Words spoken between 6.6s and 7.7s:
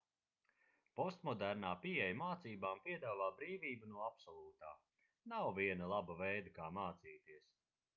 kā mācīties